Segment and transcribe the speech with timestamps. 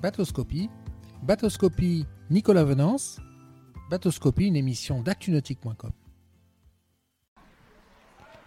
[0.00, 0.70] Bateauscopie.
[1.22, 3.18] Bateauscopie Nicolas Venance.
[3.90, 5.90] Bateauscopie, une émission d'actunautique.com.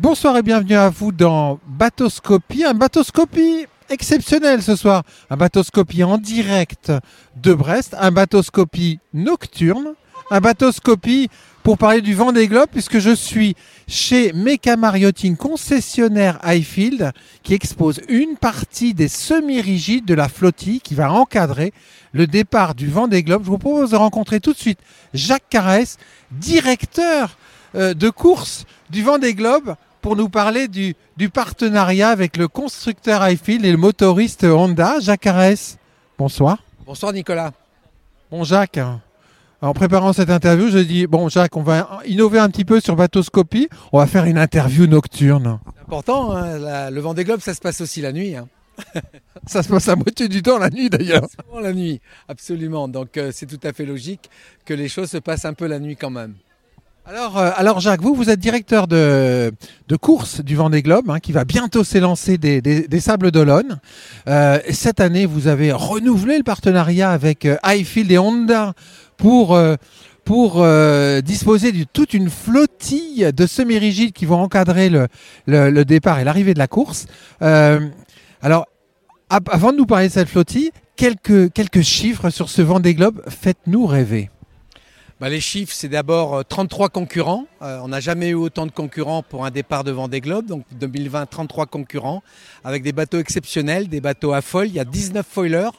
[0.00, 5.04] Bonsoir et bienvenue à vous dans Bateauscopie, un bateauscopie exceptionnel ce soir.
[5.30, 6.92] Un bateauscopie en direct
[7.36, 9.94] de Brest, un bateauscopie nocturne,
[10.30, 11.28] un bateauscopie
[11.62, 13.56] pour parler du vent des globes puisque je suis
[13.88, 20.94] chez Meca Mariottine, concessionnaire Highfield, qui expose une partie des semi-rigides de la flottille qui
[20.94, 21.72] va encadrer
[22.12, 23.44] le départ du vent des globes.
[23.44, 24.78] Je vous propose de rencontrer tout de suite
[25.14, 25.98] Jacques Carès,
[26.30, 27.36] directeur
[27.74, 32.46] euh, de course du vent des globes pour nous parler du, du partenariat avec le
[32.46, 35.00] constructeur Highfield et le motoriste Honda.
[35.00, 35.78] Jacques Carès,
[36.16, 36.58] bonsoir.
[36.86, 37.52] Bonsoir Nicolas.
[38.30, 38.78] Bon Jacques,
[39.62, 42.96] en préparant cette interview, je dis bon Jacques, on va innover un petit peu sur
[42.96, 43.68] Bateauscopie.
[43.92, 45.58] On va faire une interview nocturne.
[45.74, 48.36] C'est important, hein, la- le vent des globes, ça se passe aussi la nuit.
[48.36, 48.48] hein.
[49.46, 51.26] Ça se passe à moitié du temps la nuit d'ailleurs.
[51.30, 52.88] Souvent la nuit, absolument.
[52.88, 54.28] Donc euh, c'est tout à fait logique
[54.66, 56.34] que les choses se passent un peu la nuit quand même.
[57.08, 59.52] Alors, euh, alors Jacques, vous, vous êtes directeur de,
[59.86, 63.78] de course du Vendée Globe, hein, qui va bientôt s'élancer des, Sables d'Olonne.
[64.26, 68.72] Euh, et cette année, vous avez renouvelé le partenariat avec euh, Highfield et Honda
[69.18, 76.24] pour euh, disposer de toute une flottille de semi-rigides qui vont encadrer le, départ et
[76.24, 77.06] l'arrivée de la course.
[77.40, 78.66] Alors,
[79.28, 83.22] avant de nous parler de cette flottille, quelques, quelques chiffres sur ce Vendée Globe.
[83.28, 84.28] Faites-nous rêver.
[85.18, 87.46] Bah, les chiffres, c'est d'abord euh, 33 concurrents.
[87.62, 90.44] Euh, on n'a jamais eu autant de concurrents pour un départ de Vendée Globe.
[90.44, 92.22] Donc 2020, 33 concurrents
[92.64, 94.68] avec des bateaux exceptionnels, des bateaux à foil.
[94.68, 95.70] Il y a 19 foilers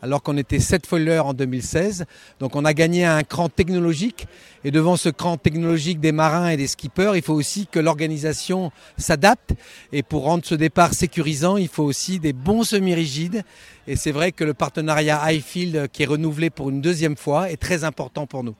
[0.00, 2.06] alors qu'on était 7 foilers en 2016.
[2.40, 4.28] Donc on a gagné un cran technologique.
[4.64, 8.72] Et devant ce cran technologique des marins et des skippers, il faut aussi que l'organisation
[8.96, 9.52] s'adapte.
[9.92, 13.42] Et pour rendre ce départ sécurisant, il faut aussi des bons semi-rigides.
[13.86, 17.50] Et c'est vrai que le partenariat Highfield, euh, qui est renouvelé pour une deuxième fois,
[17.50, 18.54] est très important pour nous.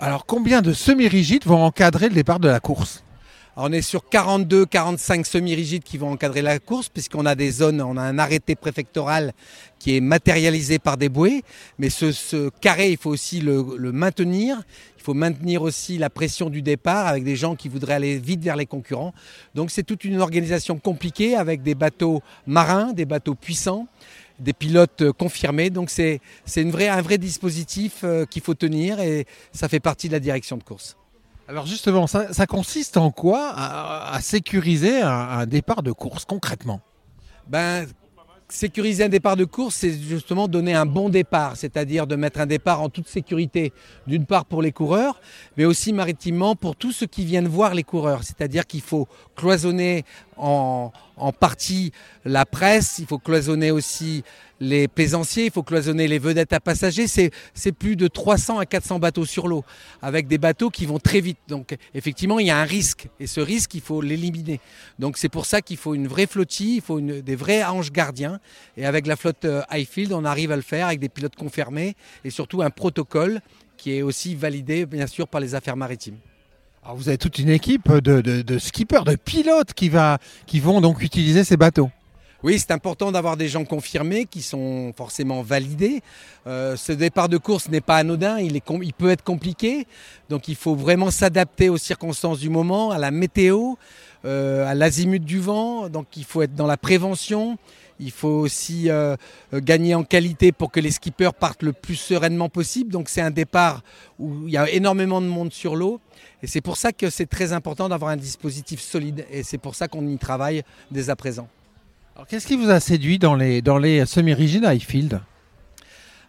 [0.00, 3.02] Alors, combien de semi-rigides vont encadrer le départ de la course
[3.60, 7.82] on est sur 42, 45 semi-rigides qui vont encadrer la course, puisqu'on a des zones,
[7.82, 9.32] on a un arrêté préfectoral
[9.80, 11.42] qui est matérialisé par des bouées.
[11.80, 14.62] Mais ce, ce carré, il faut aussi le, le maintenir.
[14.96, 18.44] Il faut maintenir aussi la pression du départ avec des gens qui voudraient aller vite
[18.44, 19.12] vers les concurrents.
[19.56, 23.88] Donc, c'est toute une organisation compliquée avec des bateaux marins, des bateaux puissants
[24.38, 25.70] des pilotes euh, confirmés.
[25.70, 29.80] Donc c'est c'est une vraie, un vrai dispositif euh, qu'il faut tenir et ça fait
[29.80, 30.96] partie de la direction de course.
[31.48, 36.24] Alors justement, ça, ça consiste en quoi à, à sécuriser un, un départ de course
[36.24, 36.80] concrètement?
[37.46, 37.86] Ben,
[38.50, 42.46] sécuriser un départ de course, c'est justement donner un bon départ, c'est-à-dire de mettre un
[42.46, 43.72] départ en toute sécurité,
[44.06, 45.20] d'une part pour les coureurs,
[45.56, 48.22] mais aussi maritimement pour tous ceux qui viennent voir les coureurs.
[48.24, 49.06] C'est-à-dire qu'il faut
[49.36, 50.04] cloisonner
[50.36, 51.92] en, en partie
[52.24, 54.24] la presse, il faut cloisonner aussi
[54.60, 57.06] les plaisanciers, il faut cloisonner les vedettes à passagers.
[57.06, 57.30] C'est,
[57.78, 59.64] plus de 300 à 400 bateaux sur l'eau,
[60.02, 61.38] avec des bateaux qui vont très vite.
[61.48, 64.60] Donc effectivement, il y a un risque, et ce risque, il faut l'éliminer.
[64.98, 68.40] Donc c'est pour ça qu'il faut une vraie flottille, il faut des vrais anges gardiens.
[68.76, 71.94] Et avec la flotte euh, Highfield, on arrive à le faire avec des pilotes confirmés
[72.24, 73.40] et surtout un protocole
[73.76, 76.16] qui est aussi validé, bien sûr, par les affaires maritimes.
[76.82, 79.90] Alors vous avez toute une équipe de, de, skippers, de pilotes qui,
[80.46, 81.90] qui vont donc utiliser ces bateaux.
[82.44, 86.02] Oui, c'est important d'avoir des gens confirmés qui sont forcément validés.
[86.46, 89.88] Euh, ce départ de course n'est pas anodin, il, peut être compliqué.
[90.28, 93.74] Donc il faut vraiment s'adapter aux circonstances du moment, à la météo,
[94.24, 95.88] euh, à l'azimut du vent.
[95.88, 97.58] Donc il faut être dans la prévention.
[97.98, 99.16] Il faut aussi euh,
[99.52, 102.92] gagner en qualité pour que les skippers partent le plus sereinement possible.
[102.92, 103.82] Donc c'est un départ
[104.20, 106.00] où il y a énormément de monde sur l'eau.
[106.44, 109.26] Et c'est pour ça que c'est très important d'avoir un dispositif solide.
[109.32, 110.62] Et c'est pour ça qu'on y travaille
[110.92, 111.48] dès à présent.
[112.26, 115.20] Qu'est-ce qui vous a séduit dans les, dans les semi-rigides Highfield?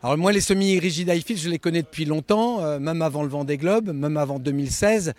[0.02, 3.58] Alors moi, les semi-rigides Highfield, je les connais depuis longtemps, euh, même avant le Vendée
[3.58, 5.12] Globe, même avant 2016.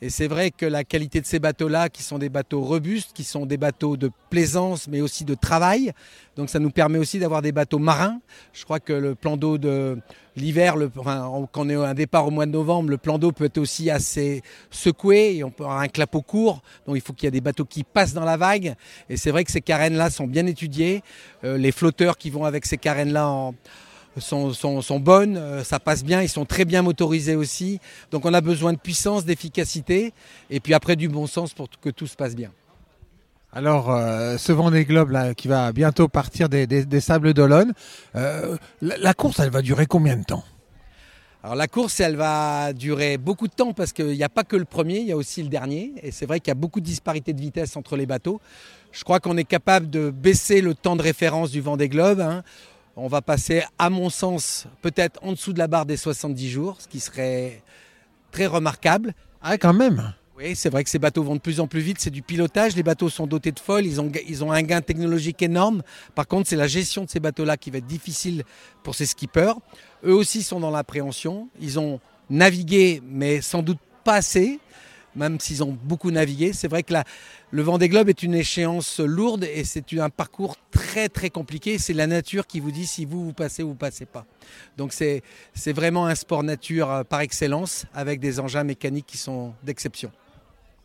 [0.00, 3.24] Et c'est vrai que la qualité de ces bateaux-là, qui sont des bateaux robustes, qui
[3.24, 5.92] sont des bateaux de plaisance, mais aussi de travail,
[6.36, 8.20] donc ça nous permet aussi d'avoir des bateaux marins.
[8.52, 9.98] Je crois que le plan d'eau de
[10.36, 13.32] l'hiver, enfin, quand on est à un départ au mois de novembre, le plan d'eau
[13.32, 16.62] peut être aussi assez secoué et on peut avoir un clapot court.
[16.86, 18.76] Donc il faut qu'il y ait des bateaux qui passent dans la vague.
[19.10, 21.02] Et c'est vrai que ces carènes-là sont bien étudiées.
[21.42, 23.56] Euh, les flotteurs qui vont avec ces carènes-là en
[24.20, 27.80] sont, sont, sont bonnes, euh, ça passe bien, ils sont très bien motorisés aussi.
[28.10, 30.12] Donc on a besoin de puissance, d'efficacité,
[30.50, 32.50] et puis après du bon sens pour que tout se passe bien.
[33.52, 37.72] Alors, euh, ce Vendée Globe là, qui va bientôt partir des, des, des Sables d'Olonne,
[38.14, 40.44] euh, la, la course, elle va durer combien de temps?
[41.42, 44.56] Alors la course, elle va durer beaucoup de temps parce qu'il n'y a pas que
[44.56, 45.94] le premier, il y a aussi le dernier.
[46.02, 48.40] Et c'est vrai qu'il y a beaucoup de disparités de vitesse entre les bateaux.
[48.90, 52.20] Je crois qu'on est capable de baisser le temps de référence du Vendée Globe.
[52.20, 52.42] hein.
[53.00, 56.80] On va passer, à mon sens, peut-être en dessous de la barre des 70 jours,
[56.80, 57.62] ce qui serait
[58.32, 59.14] très remarquable.
[59.40, 61.96] Ah, quand même oui, c'est vrai que ces bateaux vont de plus en plus vite,
[61.98, 64.80] c'est du pilotage, les bateaux sont dotés de foils, ils ont, ils ont un gain
[64.80, 65.82] technologique énorme.
[66.14, 68.44] Par contre, c'est la gestion de ces bateaux-là qui va être difficile
[68.84, 69.54] pour ces skippers.
[70.04, 71.98] Eux aussi sont dans l'appréhension, ils ont
[72.30, 74.60] navigué, mais sans doute pas assez
[75.18, 76.52] même s'ils ont beaucoup navigué.
[76.52, 77.04] C'est vrai que la,
[77.50, 81.78] le Vendée Globe est une échéance lourde et c'est un parcours très très compliqué.
[81.78, 84.24] C'est la nature qui vous dit si vous vous passez ou vous passez pas.
[84.76, 85.22] Donc c'est
[85.66, 90.10] vraiment un sport nature euh, par excellence avec des engins mécaniques qui sont d'exception.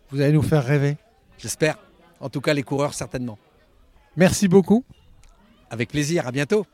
[0.09, 0.97] Vous allez nous faire rêver
[1.37, 1.77] J'espère.
[2.19, 3.37] En tout cas les coureurs certainement.
[4.15, 4.83] Merci beaucoup.
[5.69, 6.67] Avec plaisir, à bientôt.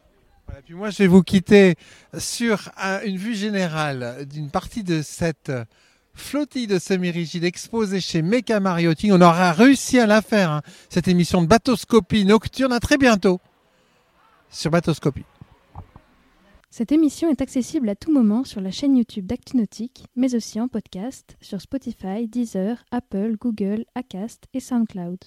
[0.66, 1.76] puis moi, je vais vous quitter
[2.18, 2.70] sur
[3.06, 5.50] une vue générale d'une partie de cette
[6.20, 9.12] flottille de semi-rigides exposée chez Mecha Mariotti.
[9.12, 12.74] On aura réussi à la faire, hein, cette émission de batoscopie nocturne.
[12.74, 13.40] À très bientôt
[14.50, 15.26] sur Batoscopie.
[16.72, 20.68] Cette émission est accessible à tout moment sur la chaîne YouTube d'ActuNautique, mais aussi en
[20.68, 25.20] podcast sur Spotify, Deezer, Apple, Google, Acast et SoundCloud.